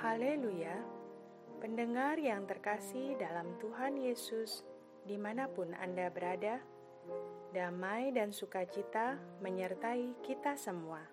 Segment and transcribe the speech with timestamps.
[0.00, 0.80] Haleluya,
[1.60, 4.64] pendengar yang terkasih dalam Tuhan Yesus,
[5.04, 6.56] di mana pun Anda berada,
[7.52, 11.04] damai dan sukacita menyertai kita semua.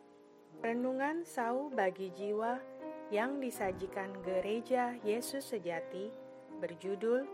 [0.63, 2.63] Renungan sau bagi jiwa
[3.12, 6.08] yang disajikan gereja Yesus sejati
[6.63, 7.27] berjudul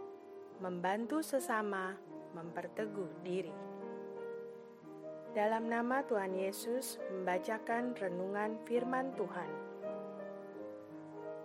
[0.57, 1.93] Membantu Sesama
[2.33, 3.53] Memperteguh Diri.
[5.37, 9.72] Dalam nama Tuhan Yesus membacakan renungan firman Tuhan.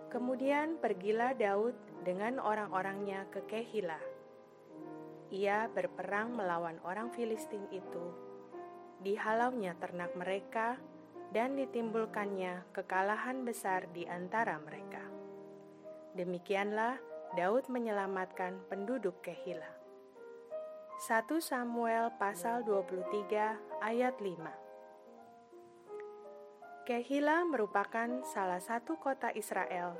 [0.09, 4.01] Kemudian pergilah Daud dengan orang-orangnya ke Kehila.
[5.29, 8.09] Ia berperang melawan orang Filistin itu.
[9.05, 10.81] Dihalaunya ternak mereka
[11.29, 15.05] dan ditimbulkannya kekalahan besar di antara mereka.
[16.17, 16.97] Demikianlah
[17.37, 19.69] Daud menyelamatkan penduduk Kehila.
[21.05, 24.68] 1 Samuel pasal 23 ayat 5
[26.89, 29.93] Kehila merupakan salah satu kota Israel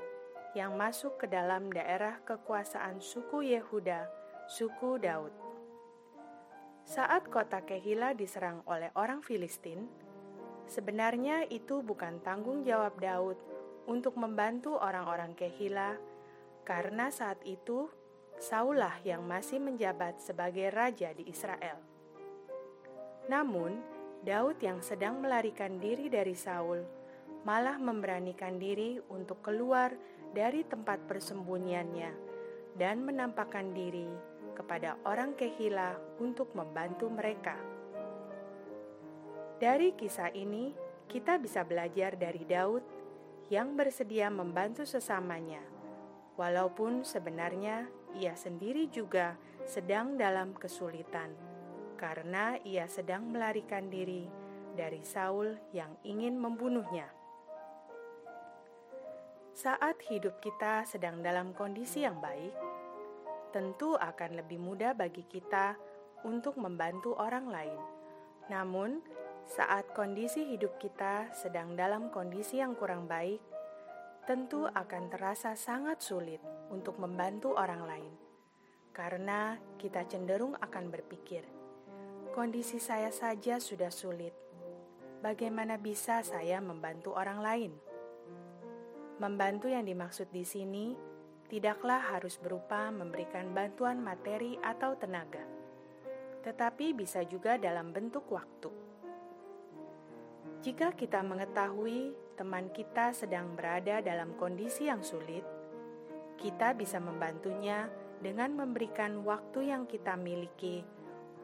[0.58, 4.10] yang masuk ke dalam daerah kekuasaan suku Yehuda,
[4.50, 5.30] suku Daud.
[6.82, 9.86] Saat kota Kehila diserang oleh orang Filistin,
[10.66, 13.38] sebenarnya itu bukan tanggung jawab Daud
[13.86, 15.94] untuk membantu orang-orang Kehila,
[16.66, 17.86] karena saat itu
[18.34, 21.78] Saulah yang masih menjabat sebagai raja di Israel.
[23.30, 26.84] Namun, Daud yang sedang melarikan diri dari Saul
[27.48, 29.96] malah memberanikan diri untuk keluar
[30.36, 32.12] dari tempat persembunyiannya
[32.76, 34.04] dan menampakkan diri
[34.52, 37.56] kepada orang Kehila untuk membantu mereka.
[39.56, 40.76] Dari kisah ini,
[41.08, 42.84] kita bisa belajar dari Daud
[43.48, 45.64] yang bersedia membantu sesamanya,
[46.36, 47.88] walaupun sebenarnya
[48.20, 51.49] ia sendiri juga sedang dalam kesulitan
[52.00, 54.24] karena ia sedang melarikan diri
[54.72, 57.12] dari Saul yang ingin membunuhnya.
[59.52, 62.56] Saat hidup kita sedang dalam kondisi yang baik,
[63.52, 65.76] tentu akan lebih mudah bagi kita
[66.24, 67.80] untuk membantu orang lain.
[68.48, 69.04] Namun,
[69.44, 73.44] saat kondisi hidup kita sedang dalam kondisi yang kurang baik,
[74.24, 76.40] tentu akan terasa sangat sulit
[76.72, 78.14] untuk membantu orang lain,
[78.96, 81.59] karena kita cenderung akan berpikir
[82.30, 84.30] Kondisi saya saja sudah sulit.
[85.18, 87.72] Bagaimana bisa saya membantu orang lain?
[89.18, 90.94] Membantu yang dimaksud di sini
[91.50, 95.42] tidaklah harus berupa memberikan bantuan materi atau tenaga,
[96.46, 98.70] tetapi bisa juga dalam bentuk waktu.
[100.62, 105.42] Jika kita mengetahui teman kita sedang berada dalam kondisi yang sulit,
[106.38, 107.90] kita bisa membantunya
[108.22, 110.86] dengan memberikan waktu yang kita miliki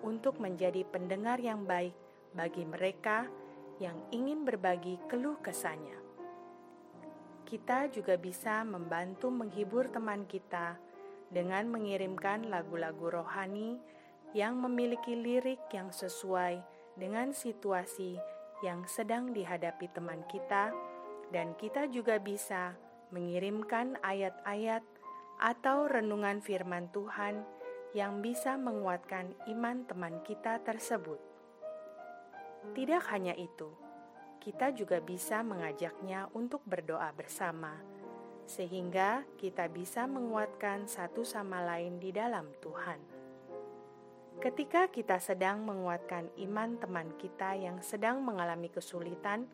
[0.07, 1.93] untuk menjadi pendengar yang baik
[2.31, 3.27] bagi mereka
[3.83, 5.99] yang ingin berbagi keluh kesahnya.
[7.43, 10.79] Kita juga bisa membantu menghibur teman kita
[11.31, 13.79] dengan mengirimkan lagu-lagu rohani
[14.31, 16.63] yang memiliki lirik yang sesuai
[16.95, 18.19] dengan situasi
[18.65, 20.73] yang sedang dihadapi teman kita,
[21.29, 22.73] dan kita juga bisa
[23.13, 24.83] mengirimkan ayat-ayat
[25.37, 27.45] atau renungan firman Tuhan
[27.97, 31.17] yang bisa menguatkan iman teman kita tersebut.
[32.77, 33.73] Tidak hanya itu,
[34.37, 37.73] kita juga bisa mengajaknya untuk berdoa bersama,
[38.45, 43.01] sehingga kita bisa menguatkan satu sama lain di dalam Tuhan.
[44.45, 49.49] Ketika kita sedang menguatkan iman teman kita yang sedang mengalami kesulitan,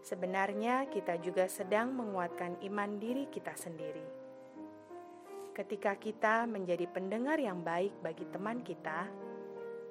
[0.00, 4.19] sebenarnya kita juga sedang menguatkan iman diri kita sendiri
[5.60, 9.04] Ketika kita menjadi pendengar yang baik bagi teman kita,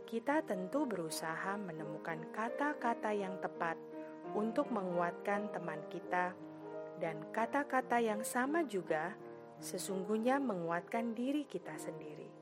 [0.10, 3.78] kita tentu berusaha menemukan kata-kata yang tepat
[4.34, 6.34] untuk menguatkan teman kita,
[6.98, 9.14] dan kata-kata yang sama juga
[9.62, 12.34] sesungguhnya menguatkan diri kita sendiri.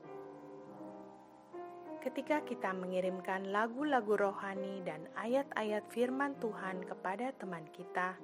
[2.00, 8.16] Ketika kita mengirimkan lagu-lagu rohani dan ayat-ayat firman Tuhan kepada teman kita,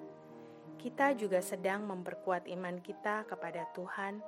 [0.81, 4.25] kita juga sedang memperkuat iman kita kepada Tuhan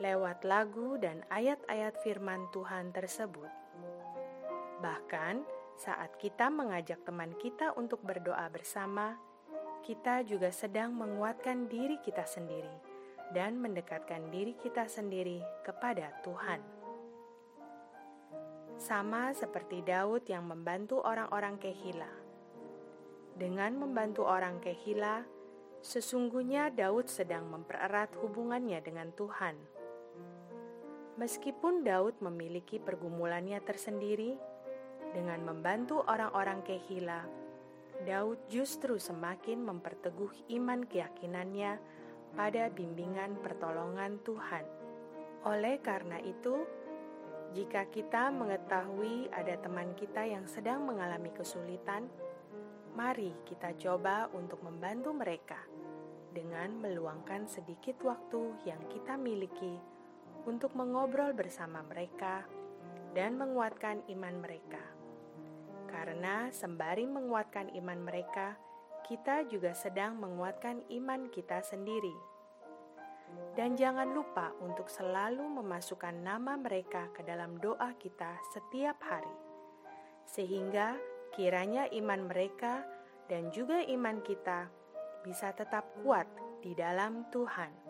[0.00, 3.52] lewat lagu dan ayat-ayat firman Tuhan tersebut.
[4.80, 5.44] Bahkan
[5.76, 9.20] saat kita mengajak teman kita untuk berdoa bersama,
[9.84, 12.72] kita juga sedang menguatkan diri kita sendiri
[13.36, 16.64] dan mendekatkan diri kita sendiri kepada Tuhan.
[18.80, 22.08] Sama seperti Daud yang membantu orang-orang Kehila.
[23.36, 25.28] Dengan membantu orang Kehila,
[25.84, 29.79] sesungguhnya Daud sedang mempererat hubungannya dengan Tuhan
[31.20, 34.40] Meskipun Daud memiliki pergumulannya tersendiri,
[35.10, 37.26] dengan membantu orang-orang Kehila,
[38.06, 41.76] Daud justru semakin memperteguh iman keyakinannya
[42.32, 44.64] pada bimbingan pertolongan Tuhan.
[45.44, 46.64] Oleh karena itu,
[47.52, 52.06] jika kita mengetahui ada teman kita yang sedang mengalami kesulitan,
[52.94, 55.58] mari kita coba untuk membantu mereka
[56.30, 59.99] dengan meluangkan sedikit waktu yang kita miliki
[60.46, 62.44] untuk mengobrol bersama mereka
[63.12, 64.80] dan menguatkan iman mereka.
[65.90, 68.54] Karena sembari menguatkan iman mereka,
[69.02, 72.14] kita juga sedang menguatkan iman kita sendiri.
[73.58, 79.36] Dan jangan lupa untuk selalu memasukkan nama mereka ke dalam doa kita setiap hari,
[80.26, 80.94] sehingga
[81.34, 82.86] kiranya iman mereka
[83.26, 84.70] dan juga iman kita
[85.22, 86.26] bisa tetap kuat
[86.62, 87.89] di dalam Tuhan.